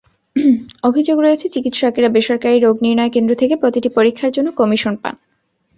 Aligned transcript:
অভিযোগ 0.83 1.17
রয়েছে, 1.19 1.45
চিকিৎসকেরা 1.49 2.09
বেসরকারি 2.09 2.57
রোগনির্ণয় 2.59 3.11
কেন্দ্র 3.11 3.33
থেকে 3.35 3.55
প্রতিটি 3.55 3.89
পরীক্ষার 3.89 4.31
জন্য 4.31 4.47
কমিশন 4.51 4.93
পান। 4.95 5.15